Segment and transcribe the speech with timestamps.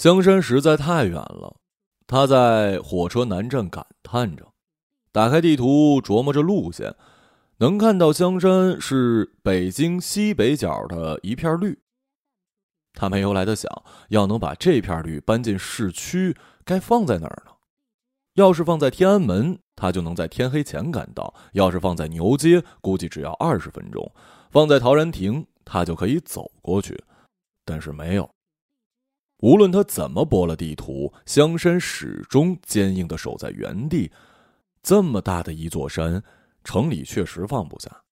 [0.00, 1.56] 香山实在太远了，
[2.06, 4.50] 他在火车南站感叹着，
[5.12, 6.96] 打开地图琢磨着路线，
[7.58, 11.78] 能看到香山是北京西北角的一片绿。
[12.94, 13.70] 他没由来的想，
[14.08, 17.52] 要能把这片绿搬进市区，该放在哪儿呢？
[18.36, 24.10] 要是放在天安门，他就能在天黑前赶到；要是放在牛街，估计只要二十分钟；
[24.50, 27.04] 放在陶然亭，他就可以走过去。
[27.66, 28.30] 但是没有。
[29.42, 34.10] 无论他怎么拨了地图，香山始终坚硬的守在原地。
[34.82, 36.22] 这么大的一座山，
[36.62, 38.02] 城里确实放不下。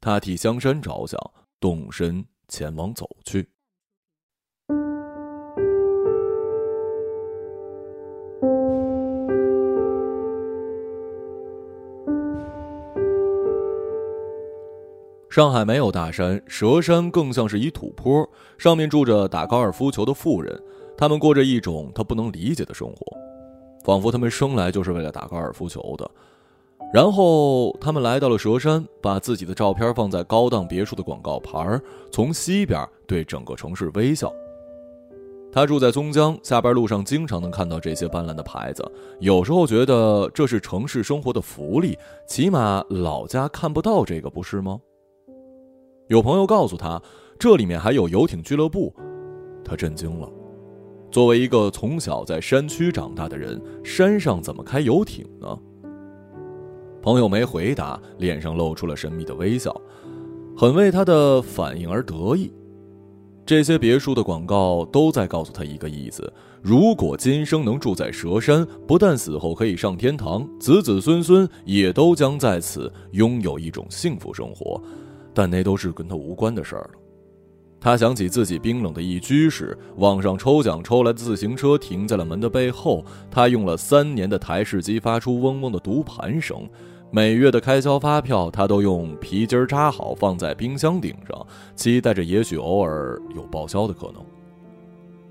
[0.00, 1.18] 他替香山着想，
[1.58, 3.48] 动身前往走去。
[15.38, 18.28] 上海没有大山，蛇山更像是一土坡，
[18.58, 20.60] 上面住着打高尔夫球的富人，
[20.96, 23.16] 他们过着一种他不能理解的生活，
[23.84, 26.10] 仿佛他们生来就是为了打高尔夫球的。
[26.92, 34.32] 然后他们来到了蛇山，把自己的照片放在高档别墅的广告牌从西边对整个城市微笑。
[35.52, 38.84] 他住在松江，下班路上经常能看到这些斑斓的牌子，
[39.20, 44.80] 有时候觉得这是城市生活的福利，起码老家看不到这个，不是吗？
[46.08, 47.00] 有朋友告诉他，
[47.38, 48.94] 这里面还有游艇俱乐部，
[49.62, 50.26] 他震惊了。
[51.10, 55.58] 作为一个从小在山区长大的人，山上怎么开游艇呢？
[57.02, 59.78] 朋友没回答，脸上露出了神秘的微笑，
[60.56, 62.50] 很为他的反应而得意。
[63.44, 66.32] 这些别墅的广告都在告诉他一个意思：
[66.62, 74.80] 如果今生能住在蛇山，不但死后可以上天堂，子子孙孙也都将在此拥有一种幸福生活。
[75.38, 76.90] 但那都是跟他无关的事儿了。
[77.80, 83.04] 他想起自己冰冷的一居室，网上抽奖抽来的自行车停在了门的背后。
[83.30, 86.68] 他用了三年的台式机发出嗡嗡的读盘声。
[87.12, 94.16] 每月的开销发票，他都用皮筋扎好放在冰箱顶上，期待着也许偶尔有报销的可能。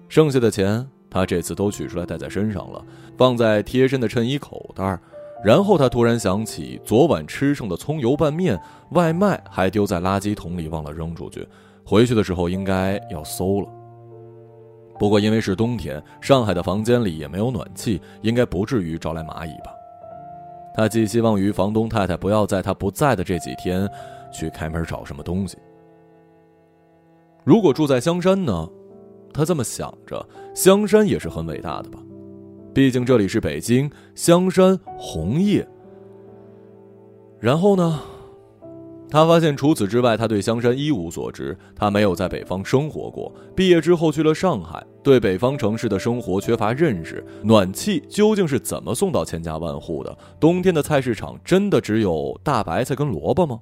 [0.08, 2.82] 剩下的钱，他这次都取出来带在身上了，
[3.18, 4.98] 放在贴身的衬衣口袋。
[5.44, 8.60] 然后他突然想起昨晚吃剩的葱油拌面，
[8.92, 11.48] 外卖还丢在垃圾桶里，忘了扔出去。
[11.86, 13.68] 回去的时候应该要馊了。
[15.00, 19.72] 不过因为是冬天，上海的房间里也没有暖气，应该不至于招来蚂蚁吧。
[20.76, 23.90] 他寄希望于房东太太不要在他不在的这几天
[24.32, 25.58] 去开门找什么东西。
[27.44, 28.68] 如果住在香山呢？
[29.34, 32.00] 他这么想着，香山也是很伟大的吧。
[32.78, 35.68] 毕竟这里是北京香山红叶。
[37.40, 38.00] 然后呢，
[39.10, 41.58] 他发现除此之外，他对香山一无所知。
[41.76, 47.26] 他没有在北方生活过，毕业之后去了上海，对北方城市的生活缺乏认识。
[47.42, 50.16] 暖气究竟是怎么送到千家万户的？
[50.40, 53.60] 冬天的菜市场真的只有大白菜跟萝卜吗？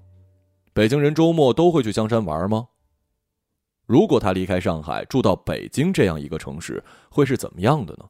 [0.74, 2.68] 北京人周末都会去香山玩吗？
[3.88, 8.04] 如果他离开上海，住到北京这样一个城市，会是怎么样的呢？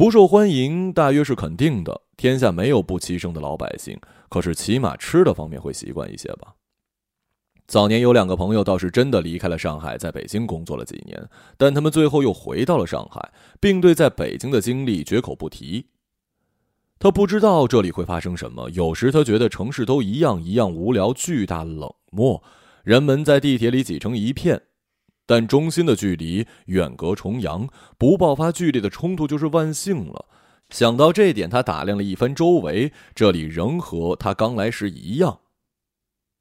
[0.00, 2.00] 不受欢迎，大约是肯定的。
[2.16, 4.00] 天下没有不牺牲的老百姓，
[4.30, 6.54] 可是起码吃的方面会习惯一些吧。
[7.66, 11.28] 早年有两个朋友倒是真的离开了上海，在北京工作了几年，
[11.58, 15.88] 但他们最后又回到了上海，并对在北京的经历绝口不提。
[16.98, 18.70] 他不知道这里会发生什么。
[18.70, 22.42] 有时他觉得城市都一样，一样无聊、巨大、冷漠，
[22.84, 24.62] 人们在地铁里挤成一片。
[25.30, 30.26] 但中心的距离远隔重洋，不爆发剧烈的冲突就是万幸了。
[30.70, 35.38] 想到这点，他打量了一番周围，这里仍和他刚来时一样，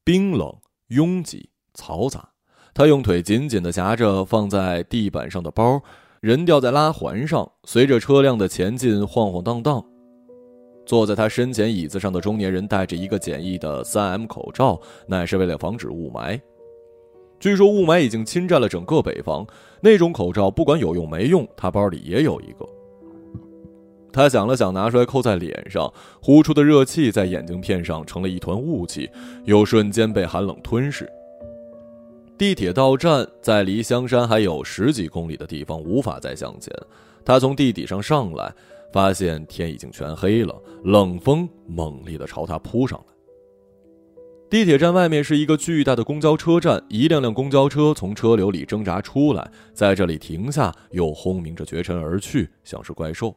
[0.04, 0.52] 冰冷、
[0.88, 2.30] 拥挤、嘈杂。
[2.74, 5.80] 他用腿紧紧地夹着放在地板上的包，
[6.20, 9.86] 人吊在拉环上，随着车辆的前进晃晃荡荡。
[10.88, 16.42] 坐在他身前椅子上的中年人戴着一个简易的 3M 口罩，乃是为了防止雾霾。
[17.40, 19.48] 据说雾霾已经侵占了整个北方，
[19.82, 22.68] 那种口罩不管有用没用，他包里也有一个。
[24.12, 25.92] 他想了想，拿出来扣在脸上，
[26.22, 29.10] 呼出的热气在眼镜片上成了一团雾气，
[29.46, 31.10] 又瞬间被寒冷吞噬。
[32.38, 36.74] 地铁到站在离香山还有十几公里的地方，无法再向前。
[37.24, 38.52] 他从地底上上来，
[38.92, 43.14] 发现天已经全黑了，冷风猛烈地朝他扑上来。
[44.50, 53.36] 地铁站外面是一个巨大的公交车站，一辆辆公交车从车流里挣扎出来，在这里停下，又轰鸣着绝尘而去，像是怪兽。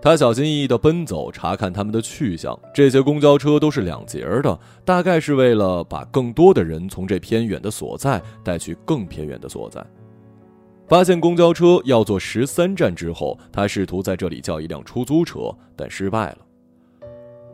[0.00, 2.58] 他小心翼翼地奔走，查看他们的去向。
[2.72, 9.84] 这些公交车都是两节的，大概是为了把更多的人从这偏远的所在带去更偏远的所在。
[10.88, 16.38] 发现公交车要坐十三站之后，他试图在这里叫一辆出租车，但失败了。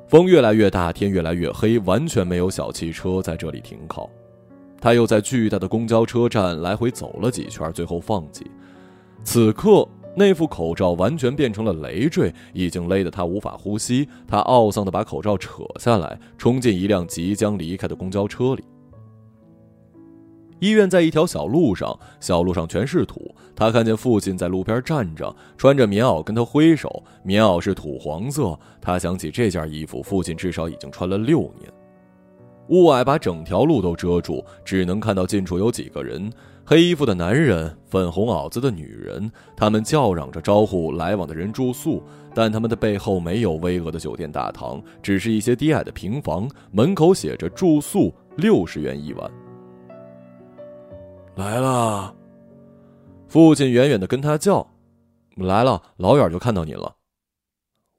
[0.09, 4.09] 风越来越大，天越来越黑，完全没有小汽车在这里停靠。
[4.81, 8.49] 他又在巨大的公交车站来回走了几圈，最后放弃。
[9.25, 14.09] 此刻，那副口罩完全变成了累赘，已经勒得他无法呼吸。
[14.29, 18.63] 他懊丧地把口罩扯下来，冲进一辆即将离开的公交车里。
[20.59, 23.35] 医院在一条小路上，小路上全是土。
[23.55, 28.59] 他看见父亲在路边站着，穿着棉袄跟他挥手，棉袄是土黄色。
[28.81, 31.71] 他想起这件衣服，父亲至少已经穿了六年。
[32.69, 36.33] 雾霭把整条路都遮住，只能看到近处有几个人：
[36.65, 39.31] 黑衣服的男人，粉红袄子的女人。
[39.57, 42.03] 他们叫嚷着招呼来往的人住宿，
[42.35, 49.31] 但他们的背后没有巍峨的酒店大堂，只是一些低矮的平房，门口写着“住宿六十元一晚”。
[51.37, 52.17] 来了，
[53.29, 54.67] 父亲远远的跟他叫
[55.37, 56.97] ：“来了，老远就看到你了。”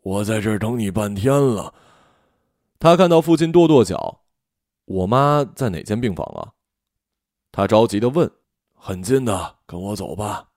[0.02, 1.72] 我在这儿等你半天了。
[2.80, 4.22] 他看到父亲跺跺脚
[4.86, 6.54] ：“我妈在哪间病房啊？”
[7.54, 8.28] 他着急的问
[8.74, 10.48] ：“很近的，跟我走吧。”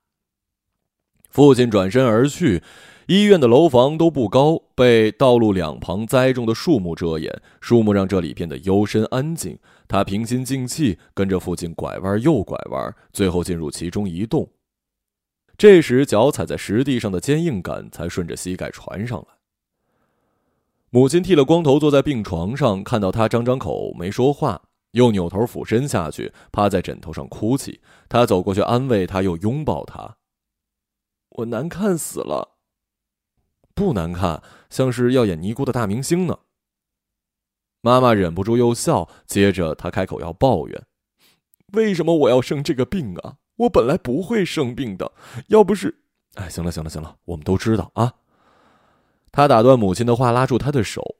[1.29, 2.63] 父亲转身而去。
[3.07, 9.59] 医院的楼房都不高，被道路两旁栽种的树木遮掩，树木让这里变得幽深安静。
[9.91, 14.49] 他平心静气，跟着父亲拐弯又拐弯，最后进入其中一洞。
[15.57, 19.25] 这时，脚踩在石地上的坚硬感才顺着膝盖传上来。
[20.91, 24.61] 母亲剃了光头，坐在病床上，看到他张张口没说话，
[24.91, 27.81] 又扭头俯身下去，趴在枕头上哭泣。
[28.07, 30.15] 他走过去安慰他，又拥抱他。
[31.31, 32.55] 我难看死了。
[33.75, 36.39] 不难看，像是要演尼姑的大明星呢。
[37.81, 40.83] 妈妈忍不住又笑，接着她开口要抱怨
[41.73, 43.35] ：“为什么我要生这个病啊？
[43.57, 45.11] 我本来不会生病的，
[45.47, 46.03] 要不是……
[46.35, 48.13] 哎，行了，行了，行了，我们都知道啊。”
[49.31, 51.15] 他打断母亲的话，拉住她的手。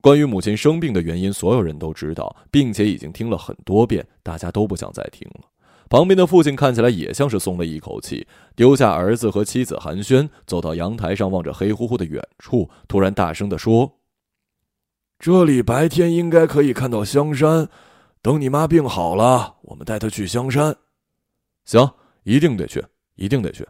[0.00, 5.46] 关于母亲生病的原因，所有人都知道，并且已经听了很多遍，大家都不想再听了。
[5.88, 13.98] 旁边的父亲看起来也像是松了一口气，丢下儿子和妻子寒暄，走到阳台上，望着黑乎乎的远处，突然大声地说。
[15.24, 17.70] 这里白天应该可以看到香山，
[18.20, 20.76] 等你妈病好了，我们带她去香山。
[21.64, 21.94] 行，
[22.24, 22.84] 一定得去，
[23.14, 23.66] 一定得去。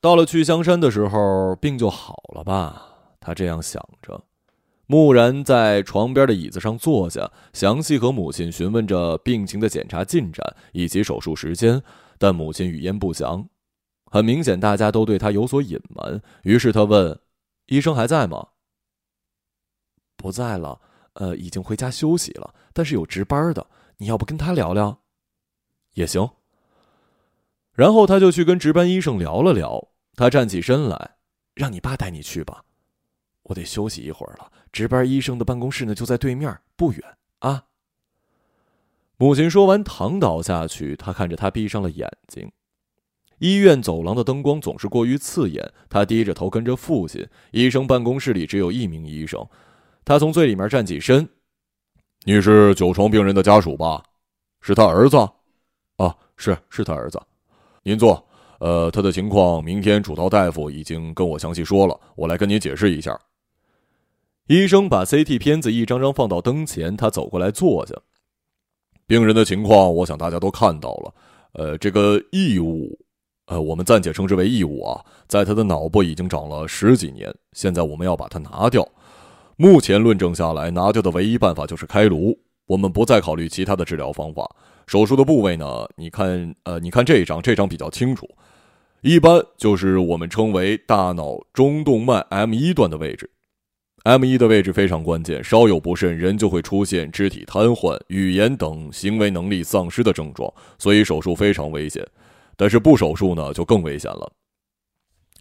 [0.00, 2.88] 到了去香山的时候，病就好了吧？
[3.20, 4.20] 他这样想着。
[4.88, 11.80] 木然在床边的椅子上坐下，详细和母亲询问着病情的检查进展以及手术时间，
[12.18, 13.48] 但母亲语焉不详。
[14.10, 16.20] 很明显，大家都对他有所隐瞒。
[16.42, 17.16] 于是他问
[17.70, 18.48] ：“医生还在吗
[20.18, 20.80] ？”“不在了。”
[21.16, 23.66] 呃，已经回家休息了，但是有值班的，
[23.96, 25.00] 你要不跟他聊聊，
[25.94, 26.28] 也行。
[27.72, 29.88] 然后他就去跟值班医生聊了聊。
[30.14, 31.16] 他站起身来，
[31.54, 32.64] 让你爸带你去吧，
[33.42, 34.50] 我得休息一会儿了。
[34.72, 37.02] 值班医生的办公室呢，就在对面，不远
[37.40, 37.64] 啊。
[39.18, 40.94] 母亲说完，躺倒下去。
[40.96, 42.50] 他看着他，闭上了眼睛。
[43.38, 45.72] 医院走廊的灯光总是过于刺眼。
[45.88, 47.26] 他低着头跟着父亲。
[47.50, 49.46] 医生办公室里只有一名医生。
[50.06, 51.28] 他从最里面站起身，
[52.24, 54.00] 你是九床病人的家属吧？
[54.60, 55.16] 是他儿子？
[55.96, 57.20] 啊，是是他儿子。
[57.82, 58.24] 您坐。
[58.60, 63.18] 呃，他的情况，明天主刀大夫已经跟我详细说了，我来跟你解释一下。
[64.46, 67.92] 医生把 CT 片子一张张放到灯前，他走过来坐下。
[69.08, 71.14] 病人的情况，我想大家都看到了。
[71.54, 72.96] 呃，这个异物，
[73.46, 78.88] 呃，我们暂且称之为异物啊，在他的脑部已经长了十几年，现在我们要把它拿掉。
[79.58, 82.38] 目前论证下来，拿掉的唯一办法就是开颅。
[82.66, 84.54] 我们不再考虑其他的治疗方法。
[84.86, 85.88] 手术的部位呢？
[85.96, 88.28] 你看，呃，你看这一张，这张比较清楚。
[89.00, 93.30] 一般就是我们称为大脑中动脉 M 一段的位置。
[94.02, 102.06] M 一的位置非常关键，稍有不慎，人就会出现肢体瘫痪、语言等行为能力丧失的症状，所以手术非常危险。
[102.58, 104.30] 但是不手术呢，就更危险了。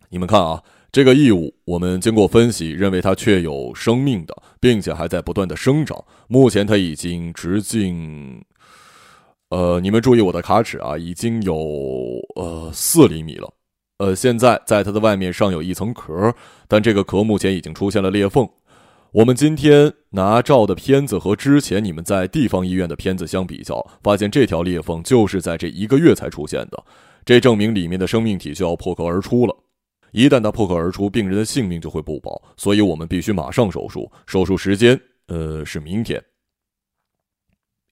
[0.07, 0.63] 你们看啊。
[0.95, 6.01] 这个异物，我们经过分析，认为它确有生命的，并且还在不断的生长。
[6.29, 8.41] 目前它已经直径，
[9.49, 11.53] 呃，你们注意我的卡尺啊，已经有
[12.37, 13.53] 呃四厘米了。
[13.97, 16.33] 呃，现在在它的外面尚有一层壳，
[16.65, 18.47] 但这个壳目前已经出现了裂缝。
[19.11, 26.81] 我们今天拿照的片子和之前你们在地方医院的片子相比较，发现这条裂缝就是在这一个月才出现的，
[27.25, 29.53] 这证明里面的生命体就要破壳而出了。
[30.15, 34.09] 一旦它破壳而出，病人的性命就会不保，所以我们必须马上手术。
[34.25, 36.23] 手术时间，呃，是明天。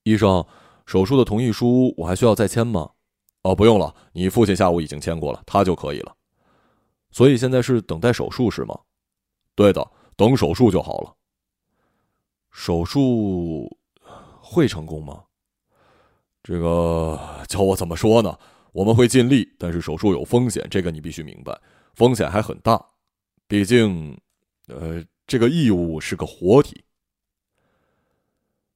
[0.03, 0.45] 医生，
[0.85, 2.89] 手术的同意书我还需要再签吗？
[3.41, 6.15] 哦，不用了，你父亲下午已经签过了，他就可以了。
[7.11, 8.79] 所以现在是等待手术是吗？
[9.53, 11.13] 对的，等手术就好了。
[12.51, 13.77] 手术
[14.39, 15.25] 会成功吗？
[16.41, 18.39] 这个叫我怎么说呢？
[18.71, 21.59] 我们会尽力，但是手术有风险，这个你必须明白，
[21.93, 22.83] 风险还很大。
[23.47, 24.17] 毕竟，
[24.67, 26.83] 呃，这个异物是个活体，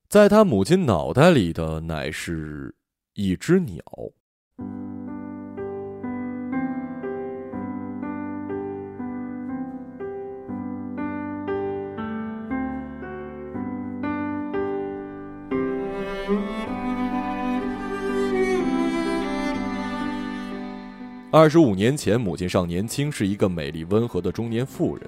[0.07, 2.75] 在他母亲脑袋里的乃是
[3.13, 3.83] 一只鸟。
[21.39, 25.07] 二十五年前，母亲尚年轻，是一个美丽温和的中年妇人，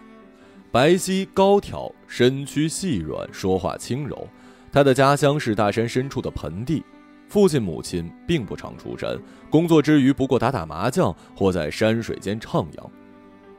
[0.72, 4.28] 白皙高挑，身躯细软，说话轻柔。
[4.72, 6.84] 她的家乡是大山深处的盆地，
[7.28, 9.18] 父亲母亲并不常出山，
[9.50, 12.88] 工作之余不过打打麻将或在山水间徜徉。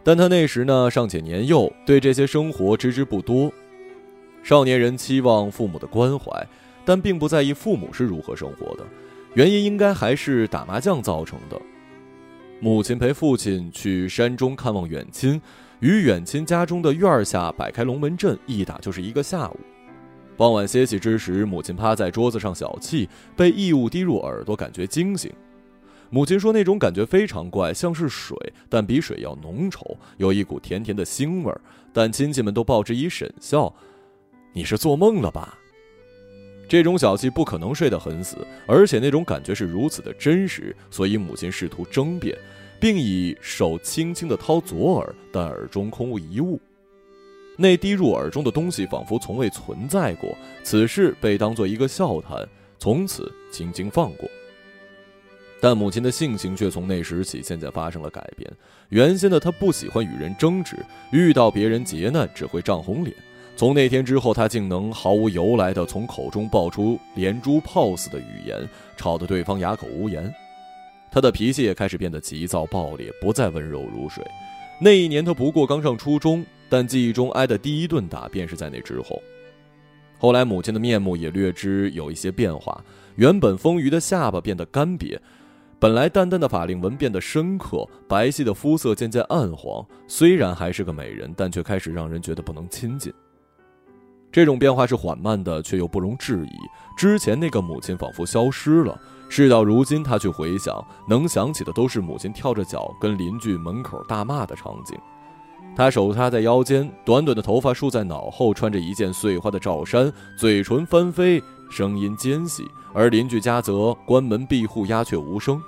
[0.04, 3.52] 但他那时呢尚且年幼，对这些生活知之不多。
[4.44, 6.46] 少年人期望父母的关怀，
[6.84, 8.84] 但并不在意父母是如何生活的，
[9.34, 11.60] 原因应该还是打麻将造成的。
[12.62, 15.40] 母亲陪父亲去山中看望远亲，
[15.80, 19.56] 于远亲家中的院下摆开龙门阵，一打就是一个下午。
[20.36, 25.32] 傍晚歇息之时，母亲趴在桌子上小憩，被异物滴入耳朵，感觉惊醒。
[26.10, 28.36] 母亲说，那种感觉非常怪，像是水，
[28.68, 31.58] 但比水要浓稠，有一股甜甜的腥味儿。
[31.94, 33.74] 但亲戚们都报之以沈笑
[34.52, 35.56] ：“你是做梦了吧？”
[36.70, 42.38] 这种小气不可能睡得很死，而且那种感觉是如此的真实，所以母亲试图争辩，
[42.78, 46.60] 并以手轻轻地掏左耳，但耳中空无一物。
[47.56, 52.48] 那滴入耳中的东西仿佛从未存在过，此事被当作一个笑谈，
[52.78, 54.30] 从此轻轻放过。
[55.60, 58.48] 但母亲的性情却从那时起渐渐发生了改变。
[58.90, 60.76] 原先的她不喜欢与人争执，
[61.10, 63.12] 遇到别人劫难只会涨红脸。
[63.56, 68.66] 从那天之后，他竟能毫无由来的从口中爆出连珠炮似的语言，
[68.96, 70.32] 吵得对方哑口无言。
[71.10, 74.24] 他的脾气也开始变得急躁暴烈，不再温柔如水。
[74.80, 79.20] 那一年他不过刚上初中，但记忆中挨的第一顿打便是在那之后。
[80.18, 82.82] 后来母亲的面目也略知有一些变化，
[83.16, 85.18] 原本丰腴的下巴变得干瘪，
[85.78, 89.84] 本来淡淡的法令纹变得深刻，白皙的肤色渐渐暗黄。
[90.06, 93.12] 虽然还是个美人，但却开始让人觉得不能亲近。
[94.32, 96.52] 这种变化是缓慢的，却又不容置疑。
[96.96, 98.98] 之前那个母亲仿佛消失了。
[99.28, 104.98] 事到如今，他去回想，能想起的都是母亲跳着脚跟邻居门口大骂的场景。
[105.76, 112.64] 他手插在腰间，短短的头发竖在脑后，穿着一件碎花的罩衫，嘴唇翻飞，声音尖细。
[112.92, 115.62] 而邻居家则关门闭户，鸦雀无声。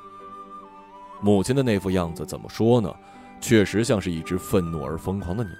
[1.21, 2.93] 母亲的那副样子，怎么说呢？
[3.41, 5.53] 确实像是一只愤怒而疯狂的鸟。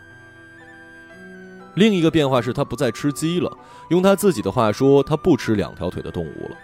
[1.75, 3.51] 另一个变化是他不再吃鸡了，
[3.89, 6.57] 用他自己的话说，他不吃两条腿的动物了。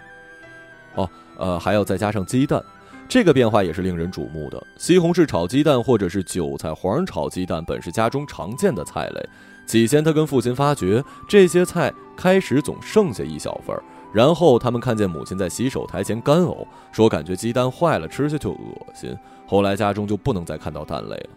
[0.95, 2.63] 哦，呃，还要再加上鸡蛋，
[3.07, 4.61] 这个变化也是令人瞩目的。
[4.77, 9.29] 西红柿炒鸡蛋或者是韭菜黄炒鸡蛋，本是家中常见的菜类。
[9.65, 18.55] 起先他跟父亲发觉这些菜开始总剩下一小份儿，然后他们看见母亲在洗手台前干呕，说感觉鸡蛋坏了，吃下去恶
[18.95, 19.15] 心。
[19.45, 21.29] 后来家中就不能再看到蛋类了。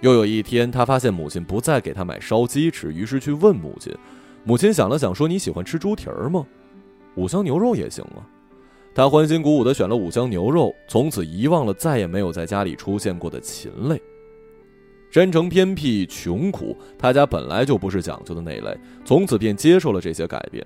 [0.00, 3.94] 又有一天，他发现母亲不再给他买烧鸡吃，于是去问母亲。
[4.44, 6.46] 母亲想了想，说：“你喜欢吃猪蹄儿吗？
[7.16, 8.22] 五香牛肉也行啊。”
[8.94, 14.00] 他欢欣鼓舞地选了五香牛肉，从此遗忘了再也没有在家里出现过的禽类。
[15.10, 20.64] 山城偏僻穷苦，他家本来就不是讲究的那类，从此便接受了这些改变。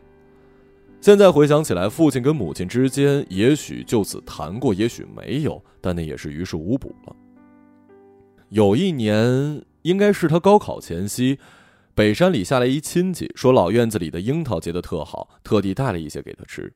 [1.01, 7.17] 现在回想起来，父亲跟母亲之间也许就此谈过，也许没有，但那也是于事无补了。
[8.51, 11.39] 有一年，应该是他高考前夕，
[11.95, 16.73] 北山里下来一亲戚，说老院子里的樱桃结得特好，特地带了一些给他吃。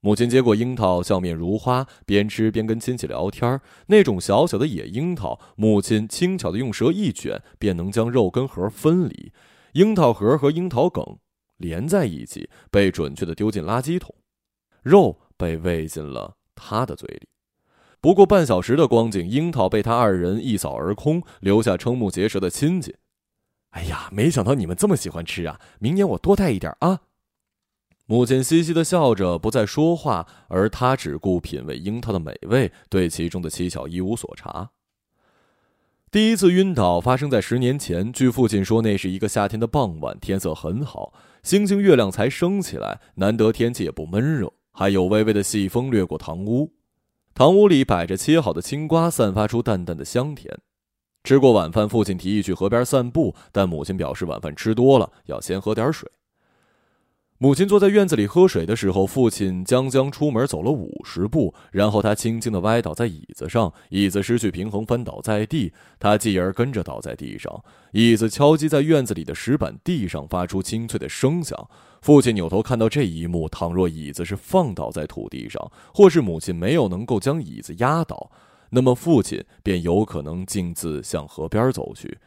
[0.00, 3.60] 母亲接过樱桃，笑面如花，边吃边跟亲戚聊天。
[3.86, 9.32] 那种小小的野樱桃，母亲轻巧的用舌一卷，便能将肉跟核分离。
[9.74, 11.18] 樱桃核和樱桃梗
[11.58, 14.12] 连在一起，被准确的丢进垃圾桶，
[14.82, 17.28] 肉被喂进了他的嘴里。
[18.02, 22.96] 不过半小时的光景，樱桃被他二人一扫而空，留下瞠目结舌的亲戚。
[23.70, 25.60] 哎呀，没想到你们这么喜欢吃啊！
[25.78, 27.02] 明年我多带一点啊！
[28.06, 34.70] 母亲嘻嘻的笑着，不再说话，而他只顾品味樱桃的美味，对其中的蹊跷一无所察。
[36.10, 46.72] 第一次晕倒发生在十年前，据父亲说，那是一个夏天的傍晚，天色很好，星星月亮才升起来，难得天气也不闷热，还有微微的细风掠过堂屋。
[47.34, 50.58] 堂屋里摆着切好的青瓜，散发出淡淡的香甜。
[51.24, 56.10] 吃过晚饭，父亲提议去河边散步，但母亲表示晚饭吃多了，要先喝点水。
[57.38, 71.68] 母亲坐在院子里喝水的时候，父亲将将出门走了五十步，然后他轻轻地歪倒在椅子上，椅子失去平衡翻倒在地，他继而跟着倒在地上，椅子敲击在院子里的石板地上，发出清脆的声响。
[72.02, 78.30] 父亲扭头看到这一幕，倘若椅子是放倒在土地上，或是母亲没有能够将椅子压倒，
[78.70, 82.18] 那么父亲便有可能径自向河边走去。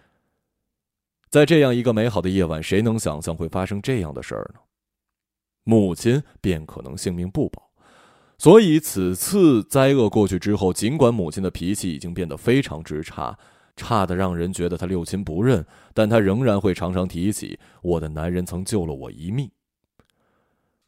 [1.30, 4.62] 在这样一个美好的夜晚，谁能想象会发生这样的事儿呢？
[5.66, 7.70] 母亲便可能性命不保，
[8.38, 13.38] 所以此次灾厄过去之后，尽管母亲的脾气已经变得非常之差，
[13.76, 19.52] 差的让人觉得她六亲不认，但她仍然会常常提起我的男人曾救了我一命。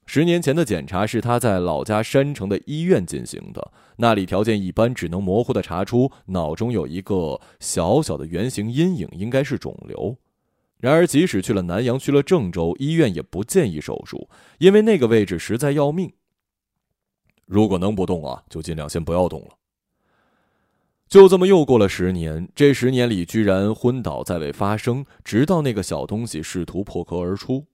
[0.09, 10.15] 十年前的检查是他在老家山城的医院进行的，那里条件一般，只能模糊的查出脑中有一个小小的圆形阴影，应该是肿瘤。
[10.79, 16.13] 然而，即使去了南阳，去了郑州，医院也不建议手术，因为那个位置实在要命。
[17.45, 19.57] 如果能不动啊，就尽量先不要动了。
[21.09, 27.65] 就这么又过了十年，这十年里居然昏倒再未发生，直到那个小东西试图破壳而出。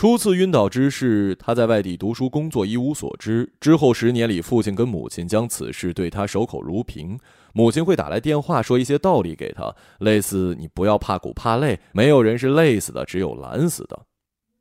[0.00, 3.52] 初次晕倒之事，他在外地读书工作，一无所知。
[3.60, 7.18] 之后十年里，父亲跟母亲将此事对他守口如瓶。
[7.52, 14.06] 母亲会打来电话，说一些道理给他，类似“你不要怕苦怕累，没有人是累死的，只有懒死的。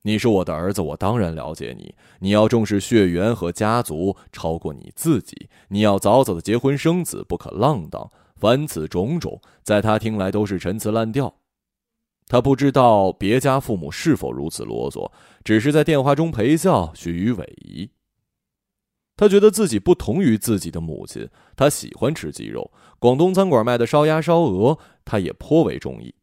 [0.02, 1.96] 你是我的儿子，我当然了解你。
[2.20, 5.48] 你要重视血缘和家族，超过你自己。
[5.70, 8.12] 你要早早的结婚生子，不可浪荡。
[8.36, 11.34] 凡此种种，在他听来都是陈词滥调。”
[12.30, 15.12] 他不知道别家父母是否如此啰嗦，
[15.44, 17.90] 只是在电话中陪笑，许与委蛇。
[19.18, 26.14] 他觉得自己不同于自己的母亲，他喜欢吃鸡肉，广东餐馆卖的烧鸭、烧鹅，他也颇为中意。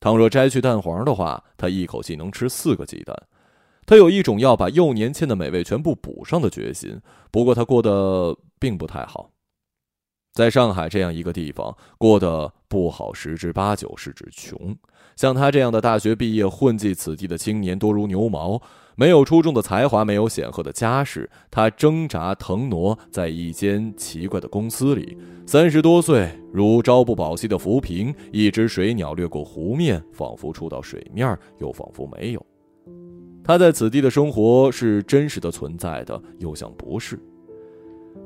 [0.00, 3.14] 倘若摘去蛋黄的话，他一口气能吃四个鸡蛋。
[3.86, 6.98] 他有一种要把幼年欠的美味全部补上的决心。
[7.30, 9.30] 不过他过得并不太好。
[10.34, 14.76] 在上海这样一个地方过得不好，十之八九是指穷。
[15.14, 18.60] 像他这样的大学毕业、混迹此地的青年多如牛毛，
[18.96, 21.30] 没有出众的才华，没有显赫的家世。
[21.52, 25.16] 他挣扎腾挪在一间奇怪的公司里，
[25.46, 32.44] 三十多岁，如朝不保夕的浮萍，一只水鸟掠过湖面，仿佛触到水面，又仿佛没有。
[33.44, 37.16] 他在此地的生活是真实的存在的，又像不是。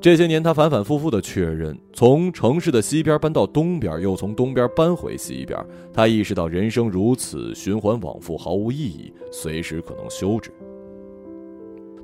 [0.00, 5.58] 这些年，他反反复复的确认，从城市的西边搬到东边，又从东边搬回西边。
[5.92, 10.52] 他意识到人生如此循环往复，毫无意义，随时可能休止。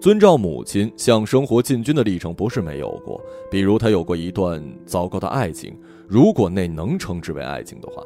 [0.01, 3.20] 遵照母亲向生活进军的历程，不是没有过。
[3.49, 8.03] 比如，他有过一段糟糕的爱情，如果那能称之为爱情的话，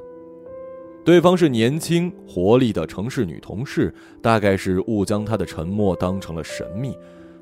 [1.02, 6.94] 对方是年轻活力的城市女同事，大概是误将他的沉默当成了神秘。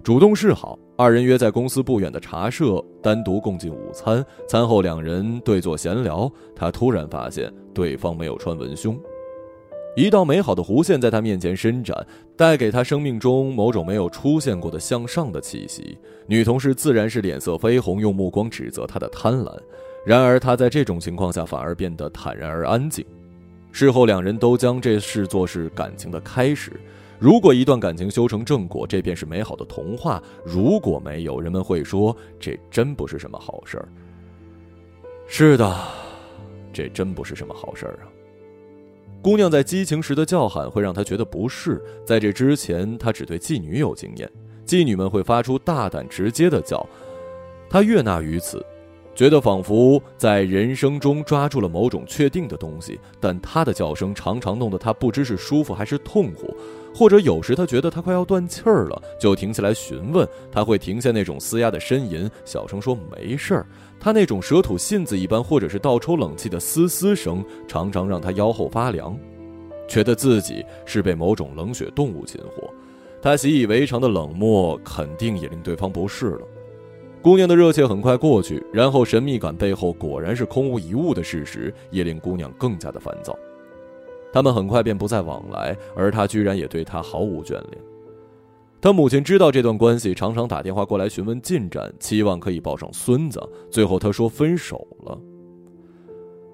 [0.06, 4.24] 主动示好，二人约在公司不远的茶社单独共进午餐。
[4.46, 6.30] 餐后，两人对坐闲聊。
[6.54, 8.96] 他突然发现对方没有穿文胸，
[9.96, 15.98] 一道美好的弧线在他面前伸展，带给他生命中某种没有出现过的向上的气息。
[16.28, 19.52] 女同事自然是脸色绯红，用目光指责他的贪婪。
[20.04, 23.04] 然而，他在这种情况下反而变得坦然而安静。
[23.72, 26.80] 事后，两人都将这视作是感情的开始。
[27.18, 33.88] 如果一段感情修成正果，这便是美好的童话；如果没有，人们会说这真不是什么好事儿。
[35.26, 35.76] 是的，
[36.72, 38.06] 这真不是什么好事儿啊！
[39.22, 44.30] 姑娘在激情时的叫喊会让他觉得不适，在这之前，他只对妓女有经验，
[44.64, 46.86] 妓女们会发出大胆直接的叫，
[47.68, 48.64] 他悦纳于此。
[49.16, 56.54] 觉得仿佛在人生中抓住了某种确定的东西，但他的叫声常常弄得他不知是舒服还是痛苦，
[56.96, 60.26] 或者有时他觉得他快要断气儿了，就停下来询问。
[60.50, 63.66] 他会停下那种嘶哑的呻吟，小声说没事儿。
[64.00, 69.14] 他那种蛇吐信子一般，或者是倒抽冷气的嘶嘶声，常常让他腰后发凉，
[69.86, 72.66] 觉得自己是被某种冷血动物擒获。
[73.20, 76.40] 他习以为常的冷漠，肯定也令对方不适了。
[77.20, 83.36] 姑娘的热切很快过去，然后神秘感背后果然是空无一物的事实，也令姑娘更加的烦躁。
[84.36, 87.78] 他们很快便不再往来，而他居然也对她毫无眷恋。
[88.82, 93.40] 他母亲知道这段关系，常常打电话过来询问进展，期望可以抱上孙子。
[93.70, 95.18] 最后他说分手了。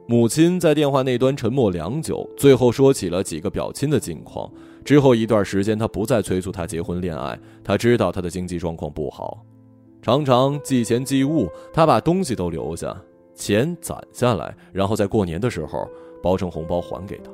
[0.07, 4.49] 母亲在电话那端沉默良久，最后说起了几个表亲的近况。
[4.85, 9.45] 之后一段时间，他不再催促她结婚恋爱，他知道她的经济状况不好。
[10.01, 12.97] 常常寄钱寄物，他把东西都留下，
[13.35, 15.85] 钱攒下来，然后在过年的时候
[16.23, 17.33] 包成红包还给他。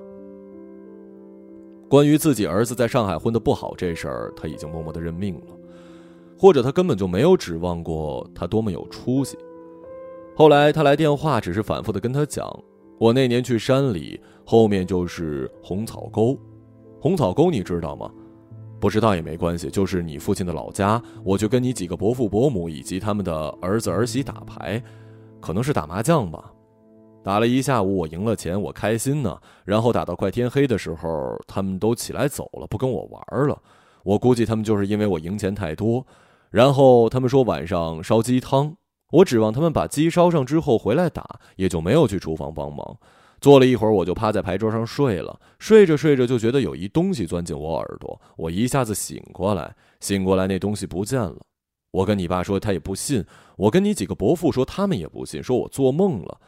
[1.88, 5.46] 关于自己儿子在上海混得不好这事儿，他已经默默的认命了，
[6.38, 9.38] 或者他根本就没有指望过他多么有出息。
[10.36, 12.46] 后来他来电话，只是反复的跟他讲
[13.00, 16.38] ：“我那年去山里，后面就是红草沟，
[17.00, 18.10] 红草沟你知道吗？
[18.78, 21.02] 不知道也没关系，就是你父亲的老家。
[21.24, 24.80] 我就跟你几个伯父伯母以及他们的儿子儿媳打牌，
[25.40, 26.52] 可能是打麻将吧。
[27.28, 29.38] 打了一下午，我赢了钱，我开心呢。
[29.66, 33.62] 然后打到快天黑的时候，他们都起来走了，不跟我玩了。
[34.02, 36.06] 我估计他们就是因为我赢钱太多。
[36.48, 38.74] 然后他们说晚上烧鸡汤。”
[39.12, 42.96] 我指望他们把鸡烧上之后回来打，也就没有去厨房帮忙。
[43.42, 45.38] 坐了一会儿，我就趴在牌桌上睡了。
[45.58, 49.76] 睡着睡着，就觉得有一东西钻进我耳朵，我一下子醒过来。
[50.00, 51.36] 醒过来，那东西不见了。
[51.90, 53.22] 我跟你爸说，他也不信；
[53.58, 56.40] 我跟你几个伯父说，他们也不信，说我做梦了。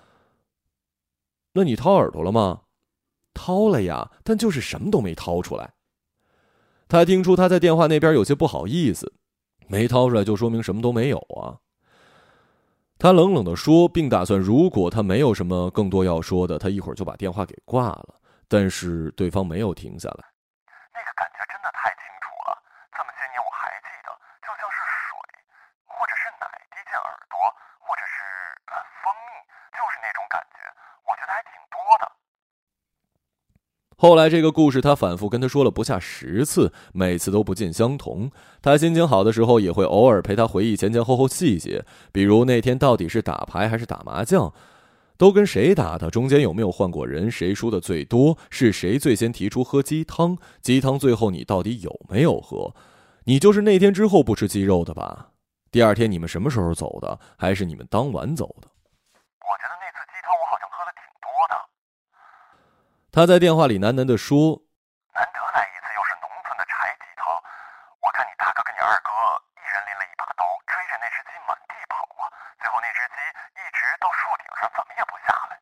[1.52, 2.62] 那你掏耳朵了吗？
[3.32, 5.72] 掏了呀，但就是什么都没掏出来。
[6.88, 9.12] 他听出他在电话那边有些不好意思，
[9.68, 11.62] 没掏出来就说明什么都没有啊。
[12.98, 18.20] 他冷冷的说，并打算，如果他没有什么更多要说的，他一会儿就把电话给挂了。
[18.46, 20.26] 但是对方没有停下来。
[20.92, 22.58] 那个感觉真的太清楚了，
[22.90, 24.10] 这么些年我还记得，
[24.42, 25.14] 就像是水，
[25.86, 27.38] 或者是奶滴进耳朵，
[27.78, 28.14] 或者是
[28.68, 29.38] 呃蜂蜜，
[29.72, 30.58] 就是那种感觉。
[31.06, 32.04] 我觉得还挺多的。
[34.02, 38.30] 后来这个故事，他反复跟他说了不下十次，每次都不尽相同。
[38.62, 44.54] 他心情好的时候，也会偶尔陪他回忆前前后后细节，比如那天到底是打牌还是打麻将，
[45.18, 52.74] 都跟谁打的，中间有没有换过人，谁输的最多，是谁最先提出喝鸡汤，鸡汤最后你到底有没有喝？
[53.24, 55.32] 你就是那天之后不吃鸡肉的吧？
[55.70, 57.18] 第二天你们什么时候走的？
[57.36, 58.68] 还是你们当晚走的？
[63.10, 64.54] 他在电话里喃喃地说
[65.10, 67.26] ：“难得来一次，又是农村的柴鸡汤。
[67.98, 69.10] 我看你大哥跟你二哥
[69.58, 72.30] 一人拎了一把刀，追着那只鸡满地跑啊！
[72.62, 73.18] 最后那只鸡
[73.58, 75.58] 一直到树顶上，怎么也不下来。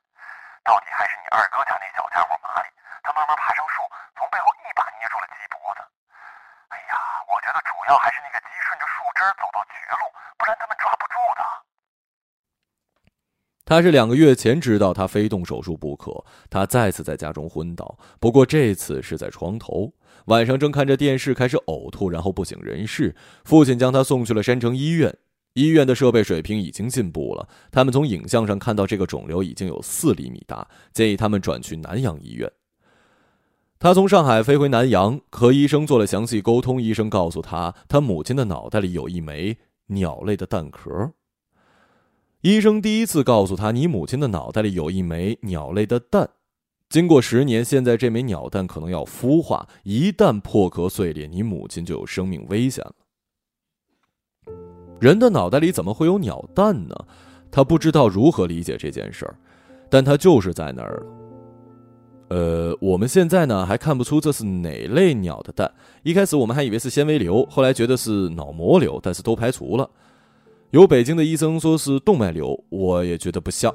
[0.60, 2.68] 到底还是你二哥家那小家伙麻利，
[3.00, 3.80] 他慢慢爬上树，
[4.12, 5.80] 从背后一把捏住了鸡脖子。
[6.68, 7.00] 哎呀，
[7.32, 10.04] 我觉得主要还是那个鸡顺着树枝走到绝路，
[10.36, 11.40] 不然他们抓不住的。”
[13.68, 19.92] 他是两个月前知道他非动手术不可，他再次在家中昏倒，不过这次是在床头。
[20.24, 23.14] 晚上正看着电视，开始呕吐，然后不省人事。
[23.44, 25.14] 父亲将他送去了山城医院，
[25.52, 27.46] 医院的设备水平已经进步了。
[27.70, 32.50] 他们从影像上看到这个肿瘤已经有四厘米大，建议他们转去南阳医院。
[33.78, 36.80] 他从上海飞回南阳，和医生做了详细沟通。
[36.80, 41.12] 医生告诉他，他母亲的脑袋里有一枚鸟类的蛋壳。
[42.42, 46.30] 医生第一次告诉他：“你母亲的脑袋里有一枚鸟类的蛋，
[46.88, 52.94] 经过十年，现在这枚鸟蛋可能要孵化，一旦破壳碎裂，你母亲就有生命危险了。”
[55.00, 56.94] 人的脑袋里怎么会有鸟蛋呢？
[57.50, 59.34] 他不知道如何理解这件事儿，
[59.90, 61.06] 但他就是在那儿了。
[62.28, 65.68] 呃，我们现在呢还看不出这是哪类鸟的蛋，
[66.04, 69.90] 一开始我们还以为是纤维瘤，后来觉得是脑膜瘤，但是都排除了。
[70.70, 73.74] 有北京的医生说是动脉瘤，我也觉得不像。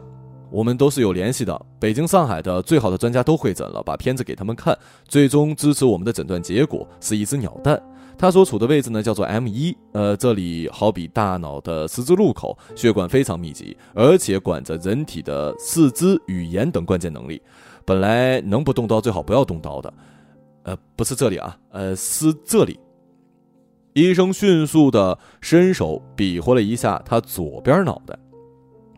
[0.51, 4.77] 我们都是有联系的，北京、上海的最好的专家都会诊了，把片子给他们看，
[5.07, 7.81] 最终支持我们的诊断结果是一只鸟蛋。
[8.15, 17.41] 它所处的位置呢叫做 M 一，呃，这里好比大脑的十字路口，血管非常密集，而且管着人体的四肢、语言等关键能力。
[17.83, 19.91] 本来能不动刀最好不要动刀的，
[20.61, 22.79] 呃，不是这里啊，呃，是这里。
[23.93, 28.17] 医生迅速的伸手比划了一下他左边脑袋，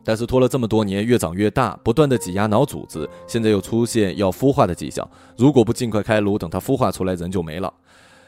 [0.05, 5.05] 但是拖了这么多年，越长越大，不断的挤压脑组织，现在又出现要孵化的迹象。
[5.37, 7.73] 如果不尽快开颅，等它孵化出来，人就没了。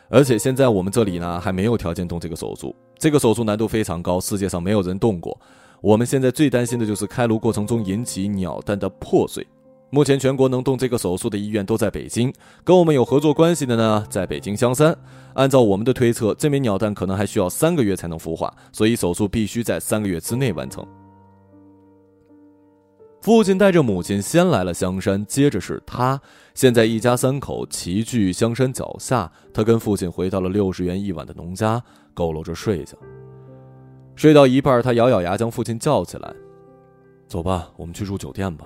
[0.09, 5.39] 而且现在我们这里呢，还没有条件动这个手术，这个手术难度非常高，世界上没有人动过。
[5.79, 9.45] 我们现在最担心的就是开颅过程中引起鸟蛋的破碎。
[9.89, 14.95] 目前全国能动这个手术的医院都在北京，跟我们有合作关系的呢，在北京香山。
[15.33, 20.85] 按照我们的推测，这枚鸟蛋可能还需要三个月才能孵化，所以手术必须在三个月之内完成。
[23.21, 26.19] 父亲带着母亲先来了香山，接着是他。
[26.53, 31.81] 现在一家三口齐聚香山脚下，他跟父亲回到了六十元一晚的农家，
[32.13, 32.97] 佝偻着睡下。
[34.15, 36.33] 睡到一半，他咬咬牙将父亲叫起来
[37.27, 38.65] ：“走吧，我们去住酒店吧。”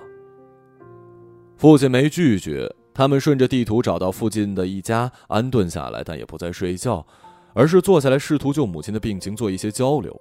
[1.62, 7.06] 父亲没拒绝，他们顺着地图找到附近的一家安顿下来，但也不再睡觉，
[7.54, 10.12] 而是坐下来试图就母亲的病情做一些交流。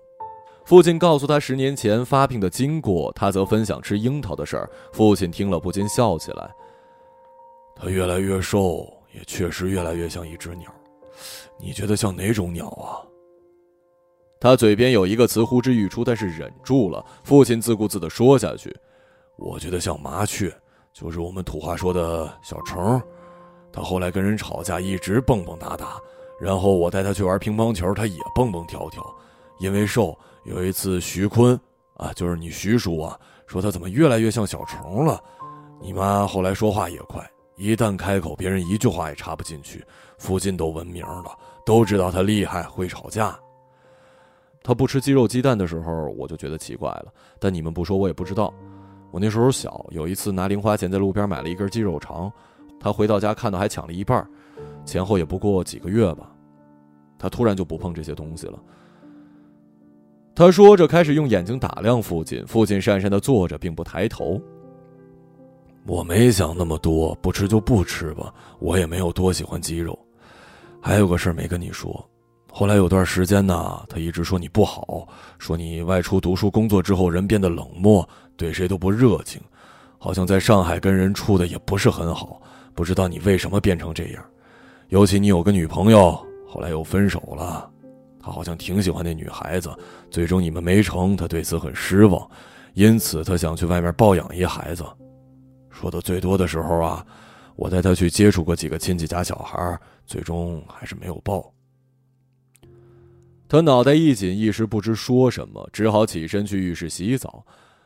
[0.66, 4.70] 父亲告诉他十年前发病的经过，他则分享吃樱桃的事儿。
[4.94, 6.48] 父亲听了不禁笑起来。
[7.76, 10.72] 他越来越瘦，也确实越来越像一只鸟。
[11.60, 13.02] 你觉得像哪种鸟啊？
[14.40, 17.04] 他嘴边有一个词呼之欲出，但是忍住了。
[17.24, 18.72] 父亲自顾自地说下去
[19.40, 20.56] ：“我觉得像麻雀，
[20.94, 23.02] 就是我们土话说的小虫。
[23.72, 25.98] 他后来跟人吵架，一直蹦蹦哒哒。
[26.40, 29.02] 然后我带他去玩乒乓球，他也蹦蹦跳跳。
[29.60, 31.58] 因为瘦，有一次徐坤
[31.96, 35.24] 啊，就是你徐叔啊，说他怎么越来越像小虫了。
[35.80, 37.24] 你妈后来说话也快，
[37.56, 39.86] 一旦开口，别人一句话也插不进去。
[40.18, 43.40] 附近都闻名了，都知道他厉害，会吵架。”
[44.64, 47.06] 他不吃鸡肉鸡蛋的时候，我就觉得奇怪了。
[47.40, 48.54] 但你们不说，我也不知道。
[49.12, 52.32] 我那时候小，有一次拿零花钱在路边买了一根鸡肉肠，
[52.80, 54.26] 他回到家看到还抢了一半，
[54.86, 56.32] 前后也不过几个月吧。
[57.20, 58.58] 他突然就不碰这些东西了。
[60.34, 62.44] 他说着，开始用眼睛打量父亲。
[62.48, 64.42] 父亲讪讪的坐着，并不抬头。
[65.86, 68.34] 我没想那么多，不吃就不吃吧。
[68.60, 69.98] 我也没有多喜欢鸡肉。
[70.82, 72.04] 还有个事儿没跟你说。
[72.52, 78.08] 后来有段时间呢，他一直说你不好，说你外出读书工作之后人变得冷漠，
[78.42, 79.40] 对谁都不热情，
[80.00, 82.42] 好像在上海跟人处的也不是很好。
[82.74, 84.26] 不知道你为什么变成这样，
[84.90, 87.70] 尤其你有个女朋友，后来又分手了，
[88.20, 89.70] 他好像挺喜欢那女孩子，
[90.10, 92.28] 最终你们没成，他对此很失望，
[92.74, 94.84] 因此他想去外面抱养一孩子。
[95.70, 97.06] 说的最多的时候啊，
[97.56, 101.54] 我带他去接触过几个亲戚家小孩，最终还是没有抱。
[103.48, 107.46] 他脑袋一紧，一时不知说什么，只好起身去浴室洗澡，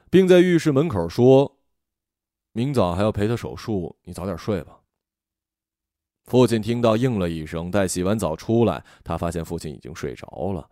[0.10, 1.58] 并在浴室门口说
[2.54, 4.80] ：“明早还要陪他手术，你早点睡吧。”
[6.26, 10.68] 父亲听到应了一声，待洗完澡出来，他发现父亲已经睡着了。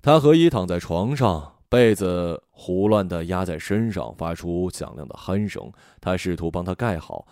[0.00, 5.72] 他和衣躺在床上，被子胡乱的压在身上，发出响亮的鼾声。
[6.00, 7.26] 他试图帮他盖好，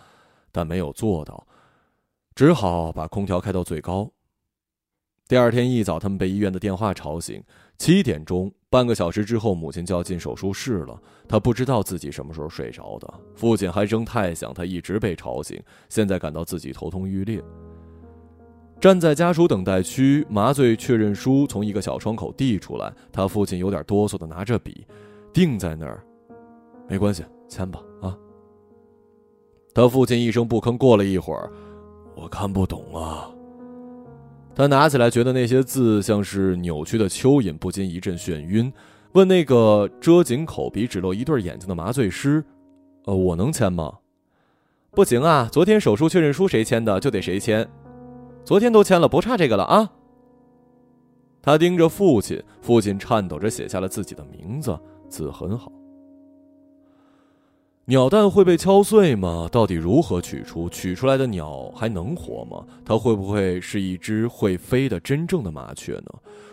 [0.51, 1.47] 但没有做到，
[2.35, 4.11] 只好把空调开到最高。
[5.27, 7.41] 第二天一早，他们被医院的电话吵醒。
[7.77, 10.97] 七点钟，半个小时之后，母亲就要进手术室了。
[11.27, 13.13] 他不知道自己什么时候睡着的。
[13.35, 15.61] 父亲鼾声太响，他一直被吵醒。
[15.89, 17.43] 现在感到自己头痛欲裂。
[18.79, 22.93] 站在家属等待区，麻醉确认书从一个小窗口递出来。
[23.11, 24.87] 他父亲有点哆嗦的拿着笔，
[25.33, 26.01] 定在那儿。
[26.87, 27.83] 没关系，签吧。
[28.01, 28.17] 啊。
[29.73, 30.77] 他父亲一声不吭。
[30.77, 31.51] 过了一会儿，
[32.15, 33.29] 我看不懂啊。
[34.53, 38.71] 他拿起来，觉得那些字像是扭曲的蚯蚓，不禁一阵眩晕。
[39.13, 42.43] 问那个遮紧口鼻、只露一对眼睛的麻醉师
[43.05, 43.99] ：“呃，我能签吗
[44.91, 47.67] ？”“不行啊，昨天手术确认书谁签的就得谁签。
[48.43, 49.89] 昨天都签了，不差这个了啊。”
[51.41, 54.77] 他盯着父亲，父亲颤抖着写下了自己的名字，
[55.09, 55.71] 字很好。
[57.91, 59.49] 鸟蛋会被敲碎吗？
[59.51, 60.69] 到底如何取出？
[60.69, 62.65] 取出来的鸟还能活吗？
[62.85, 66.05] 它会不会是一只会飞的真正的麻雀呢？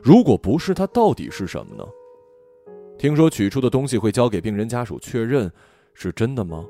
[0.03, 1.85] 如果不是，它到底是什么呢？
[2.99, 5.49] 听说取出的东西会交给病人家属确认，
[5.95, 6.67] 是真的吗？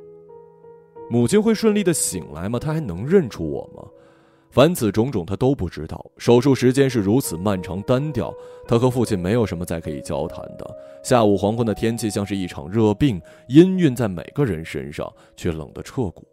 [1.09, 2.59] 母亲会顺利的醒来吗？
[2.59, 3.88] 她还能认出我吗？
[4.51, 6.05] 凡此种种，他都不知道。
[6.17, 8.33] 手术时间是如此漫长单调，
[8.67, 10.77] 他和父亲没有什么再可以交谈的。
[11.03, 16.27] 下午黄昏的天气像是一场热病，氤氲在每个人身上，却冷得彻骨。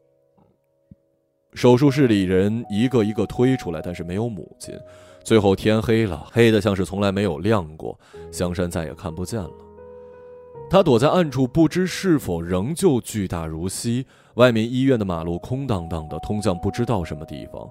[1.54, 4.73] 手术室里人一个一个推出来，但是没有母亲。
[5.23, 7.97] 最后天黑了，黑的像是从来没有亮过。
[8.32, 9.51] 香山再也看不见了。
[10.69, 14.06] 他躲在暗处，不知是否仍旧巨大如昔。
[14.36, 17.69] 外面医院的马路空荡荡的，通向不知道什么地方。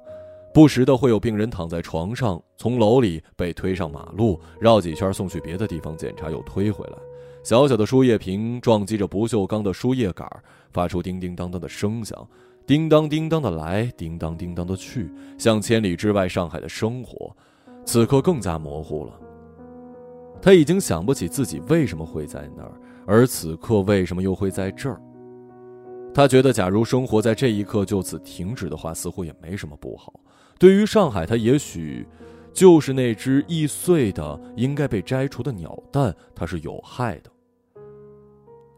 [0.55, 6.97] 不时的会有病人躺在床上，从楼里被推上马路，绕几圈送去别的地方检查，又推回来。
[7.43, 10.29] 小小的输液瓶撞击着不锈钢的输液杆，
[10.73, 12.25] 发出叮叮当当的声响，
[12.69, 17.37] 叮当叮当的来，叮当叮当的去，像千里之外上海的生活，
[17.85, 19.21] 此刻更加模糊了。
[20.41, 22.73] 他已经想不起自己为什么会在那儿，
[23.07, 25.01] 而此刻为什么又会在这儿。
[26.15, 30.13] 他觉得，假如生活在这一刻就此停止的话，似乎也没什么不好。
[30.65, 32.07] 对于上海，他也许
[32.51, 37.31] 就是那只易碎的、应该被摘除的鸟蛋，它是有害的。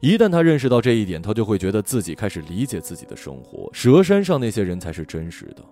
[0.00, 3.70] 一旦他认识到这一点，他就会觉得自己开始理解自己的生活。
[3.72, 5.64] 蛇山上那些人才是真实的，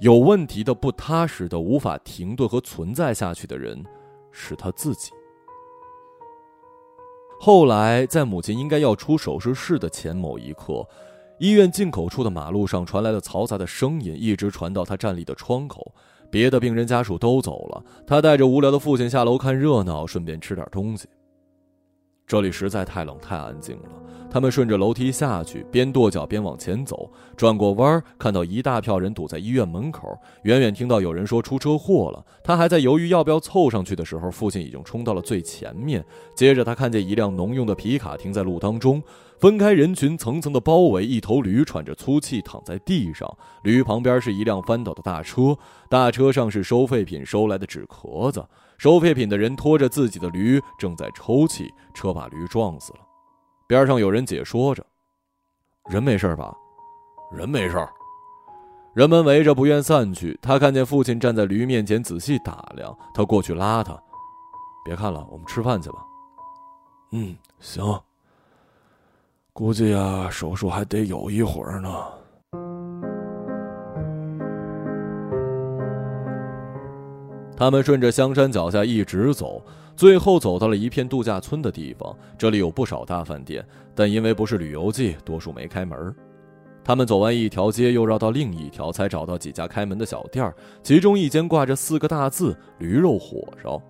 [0.00, 3.84] 有问题的、不踏实的、无法停顿和存在下去的人，
[4.32, 5.10] 是他自己。
[7.38, 10.88] 后来，在母亲应该要出手术室的前某一刻。
[11.38, 15.92] 医院进口处的马路上传来了嘈杂的声音，一直传到他站立的窗口。
[16.30, 21.06] 别的病人家属都走了，他带着无聊的父亲下楼看热闹，顺便吃点东西。
[22.26, 23.88] 这里实在太冷太安静了。
[24.30, 27.08] 他们顺着楼梯下去，边跺脚边往前走。
[27.36, 30.08] 转过弯儿，看到一大票人堵在医院门口。
[30.42, 32.24] 远远听到有人说出车祸了。
[32.42, 36.04] 他还在犹豫要不要凑上去的时候，父亲已经冲到了最前面。
[36.34, 39.00] 接着，他看见一辆农用的皮卡停在路当中，
[39.38, 41.06] 分开人群，层层的包围。
[41.06, 43.32] 一头驴喘着粗气躺在地上，
[43.62, 45.56] 驴旁边是一辆翻倒的大车，
[45.88, 48.44] 大车上是收废品收来的纸壳子。
[48.84, 52.98] 收废品的人拖着自己的驴正在抽泣，车把驴撞死了。
[53.66, 54.84] 边上有人解说着
[55.88, 56.54] ：“人没事吧？
[57.32, 57.78] 人没事。”
[58.92, 60.38] 人们围着不愿散去。
[60.42, 63.98] 他看见父亲站在驴面前仔细打量，他过去拉他
[64.84, 66.04] ：“别看了，我们吃饭去吧。
[67.12, 67.82] ”“嗯，行。”
[69.54, 71.88] 估计呀，手术还得有一会儿呢。
[77.56, 79.62] 他们顺着香山脚下一直走。
[79.96, 83.64] 最后走到了一片度假村的地方，这里有不少大饭店，
[83.94, 86.12] 但因为不是旅游季，多数没开门。
[86.82, 93.80] 他们走完一条街，又绕到另一条，才找到几家开门的小店其中一间挂着四个大字“驴肉火烧”。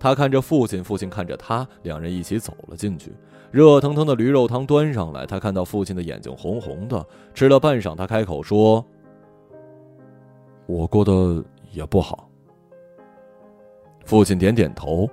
[0.00, 3.12] 他看着父亲，父亲看着他，两人一起走了进去。
[3.50, 8.82] 热腾腾的驴肉汤端上来，他看到父亲的眼睛红红的，吃了半晌，他开口说
[10.66, 12.26] ：“我过得也不好。”
[14.04, 15.08] 父亲点点头，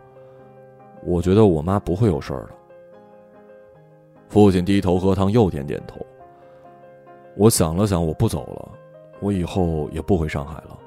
[1.04, 2.50] 我觉得我妈不会有事儿的。
[4.28, 6.06] 父亲低头喝汤，又点点头。
[7.36, 8.70] 我想了想，我不走了，
[9.20, 10.78] 我以后也不回上海了。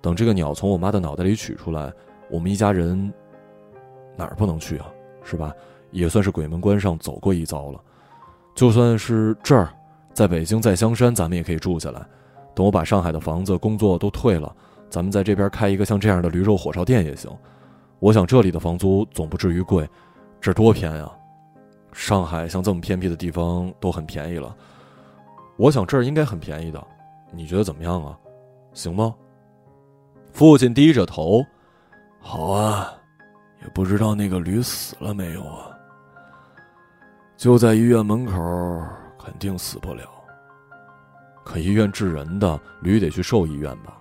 [0.00, 1.92] 等这个鸟从我妈的脑袋里取出来，
[2.30, 3.12] 我们一家人
[4.16, 4.90] 哪儿不能去啊？
[5.22, 5.52] 是吧？
[5.90, 7.80] 也算是鬼门关上走过一遭了。
[8.54, 9.68] 就算是这儿，
[10.14, 12.00] 在北京，在香山，咱们也可以住下来。
[12.54, 14.54] 等我把上海的房子、工作都退了。
[14.90, 17.30] 咱们在这边开一个像这样的驴肉火烧店也行，
[18.00, 19.88] 我想这里的房租总不至于贵，
[20.40, 21.10] 这多偏呀！
[21.92, 24.54] 上海像这么偏僻的地方都很便宜了，
[25.56, 26.84] 我想这儿应该很便宜的，
[27.32, 28.18] 你觉得怎么样啊？
[28.72, 29.14] 行吗？
[30.32, 31.44] 父亲低着头，
[32.20, 32.92] 好啊，
[33.62, 35.70] 也不知道那个驴死了没有啊？
[37.36, 38.32] 就在医院门口，
[39.18, 40.02] 肯定死不了。
[41.44, 43.96] 可医院治人的，驴得去兽医院吧？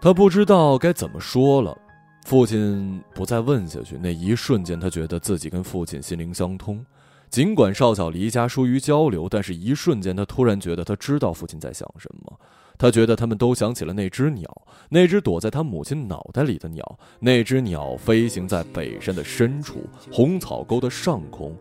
[0.00, 1.76] 他不知道该怎么说了，
[2.24, 3.98] 父亲不再问下去。
[4.00, 6.84] 那一瞬间，他觉得自己跟父亲心灵相通。
[7.28, 12.40] 尽管少小离家，疏于交流，但是一瞬间，他突然觉得他知道父亲在想什么。
[12.78, 16.98] 他觉得他们都想起了那只鸟，那只躲在他母亲脑袋里的鸟。
[17.18, 21.54] 那只鸟飞行在北山的深处，红草沟的上空。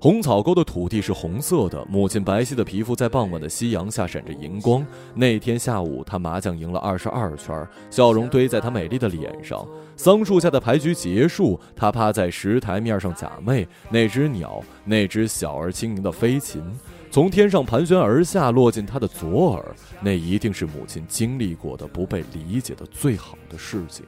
[0.00, 4.86] 红草沟的土地是红色的，母亲白皙的皮肤在傍晚的夕阳下闪着银光。
[5.12, 9.66] 那天下午，他麻将赢了二十二圈，笑容堆在他美丽的脸上。
[9.96, 13.66] 桑树下的牌局结束，他趴在石台面上假寐。
[13.90, 16.62] 那只鸟，那只小而轻盈的飞禽，
[17.10, 19.74] 从天上盘旋而下，落进他的左耳。
[20.00, 24.06] 那一定是母亲经历过的不被理解的最好的事情。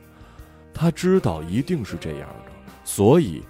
[0.72, 2.53] 他知道一定是这样的，
[2.85, 3.42] 所以。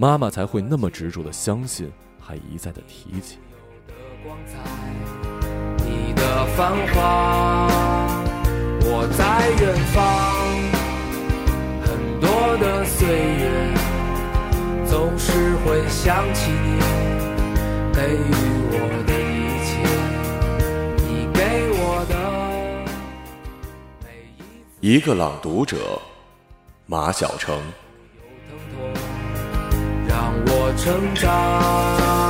[0.00, 3.36] 妈妈才会那么执着的相信，还一再的提起。
[5.76, 7.68] 你的繁华，
[8.80, 10.00] 我在远方。
[11.84, 13.74] 很多的岁月，
[14.88, 16.80] 总是会想起你
[17.92, 18.32] 给予
[18.72, 19.70] 我的一切，
[21.04, 21.38] 你给
[21.76, 22.16] 我的
[24.02, 24.08] 每
[24.80, 24.94] 一。
[24.94, 26.00] 一个朗读者，
[26.86, 27.60] 马晓成。
[30.76, 32.29] 成长。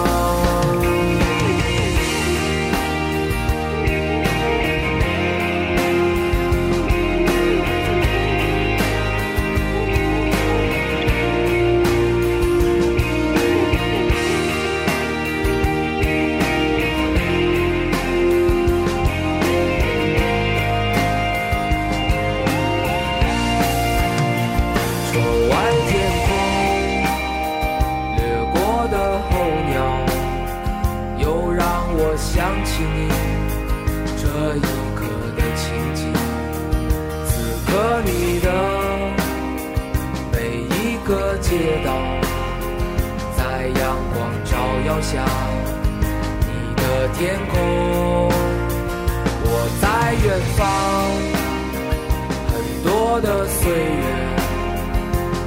[41.50, 41.90] 街道
[43.36, 45.24] 在阳光照耀下
[46.42, 46.46] 你
[46.76, 47.58] 的天空，
[49.42, 49.48] 我
[49.82, 49.84] 在
[50.14, 50.26] 远
[50.56, 50.58] 方。
[52.46, 52.88] 很多
[53.20, 54.06] 的岁月，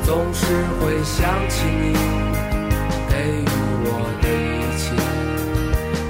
[0.04, 0.44] 总是
[0.82, 1.96] 会想起你
[3.10, 3.48] 给予
[3.86, 3.88] 我
[4.22, 4.84] 的一切。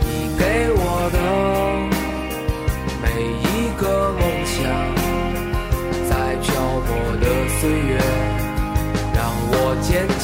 [0.02, 0.42] 你给
[0.74, 0.82] 我
[1.14, 1.18] 的
[3.04, 3.06] 每
[3.44, 3.84] 一个
[4.14, 4.58] 梦想，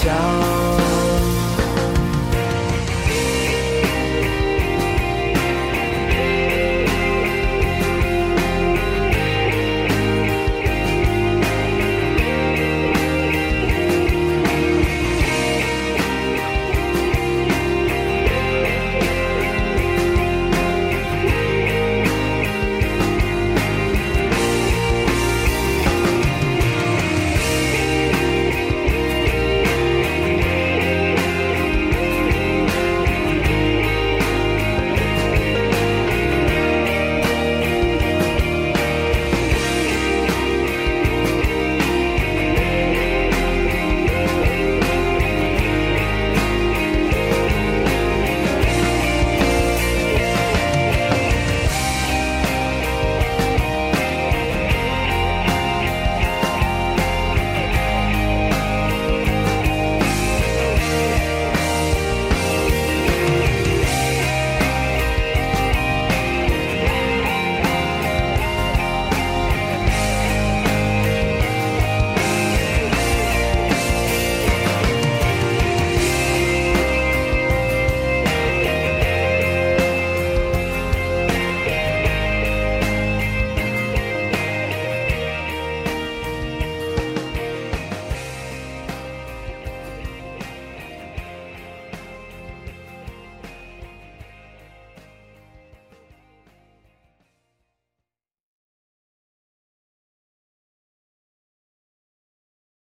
[0.01, 0.88] 想